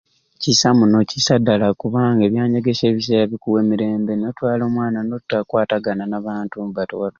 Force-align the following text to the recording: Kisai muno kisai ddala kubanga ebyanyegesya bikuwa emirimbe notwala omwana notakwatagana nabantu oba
Kisai 0.41 0.77
muno 0.77 0.97
kisai 1.11 1.39
ddala 1.41 1.67
kubanga 1.81 2.21
ebyanyegesya 2.27 3.19
bikuwa 3.31 3.57
emirimbe 3.63 4.11
notwala 4.15 4.61
omwana 4.69 4.99
notakwatagana 5.09 6.03
nabantu 6.11 6.55
oba 6.65 6.83